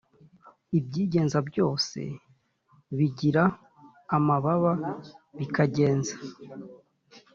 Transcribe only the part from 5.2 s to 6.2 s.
bikagenza